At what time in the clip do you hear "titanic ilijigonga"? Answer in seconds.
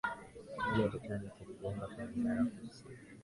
0.91-1.85